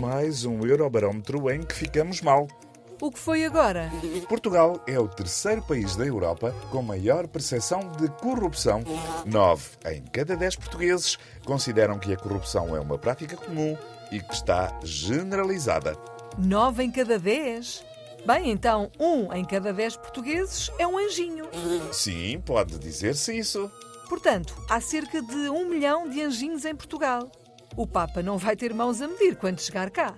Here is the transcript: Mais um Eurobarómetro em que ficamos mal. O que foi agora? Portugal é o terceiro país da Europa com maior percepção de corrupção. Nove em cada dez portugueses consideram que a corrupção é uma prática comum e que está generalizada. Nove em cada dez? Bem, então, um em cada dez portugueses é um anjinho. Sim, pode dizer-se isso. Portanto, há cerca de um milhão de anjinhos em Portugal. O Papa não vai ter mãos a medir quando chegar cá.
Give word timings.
Mais 0.00 0.44
um 0.44 0.66
Eurobarómetro 0.66 1.50
em 1.50 1.62
que 1.62 1.74
ficamos 1.74 2.20
mal. 2.20 2.48
O 3.00 3.10
que 3.10 3.18
foi 3.18 3.44
agora? 3.44 3.90
Portugal 4.28 4.82
é 4.86 4.98
o 4.98 5.06
terceiro 5.06 5.62
país 5.62 5.96
da 5.96 6.04
Europa 6.04 6.54
com 6.70 6.82
maior 6.82 7.28
percepção 7.28 7.80
de 7.92 8.08
corrupção. 8.08 8.82
Nove 9.26 9.68
em 9.86 10.02
cada 10.02 10.34
dez 10.34 10.56
portugueses 10.56 11.18
consideram 11.44 11.98
que 11.98 12.12
a 12.12 12.16
corrupção 12.16 12.74
é 12.74 12.80
uma 12.80 12.98
prática 12.98 13.36
comum 13.36 13.76
e 14.10 14.20
que 14.20 14.34
está 14.34 14.78
generalizada. 14.82 15.96
Nove 16.38 16.84
em 16.84 16.90
cada 16.90 17.18
dez? 17.18 17.84
Bem, 18.26 18.50
então, 18.50 18.90
um 18.98 19.32
em 19.32 19.44
cada 19.44 19.72
dez 19.72 19.96
portugueses 19.96 20.70
é 20.78 20.86
um 20.86 20.98
anjinho. 20.98 21.46
Sim, 21.92 22.42
pode 22.44 22.78
dizer-se 22.78 23.38
isso. 23.38 23.70
Portanto, 24.08 24.54
há 24.68 24.80
cerca 24.80 25.20
de 25.22 25.48
um 25.50 25.68
milhão 25.68 26.08
de 26.08 26.22
anjinhos 26.22 26.64
em 26.64 26.74
Portugal. 26.74 27.30
O 27.74 27.86
Papa 27.86 28.22
não 28.22 28.38
vai 28.38 28.54
ter 28.54 28.72
mãos 28.74 29.00
a 29.00 29.08
medir 29.08 29.36
quando 29.36 29.60
chegar 29.60 29.90
cá. 29.90 30.14